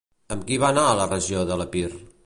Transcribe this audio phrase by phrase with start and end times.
[0.35, 1.89] Amb qui va anar a la regió de l'Epir?